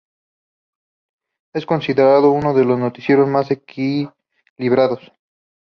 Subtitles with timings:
[1.53, 5.11] Es considerado uno de los noticieros más equilibrados.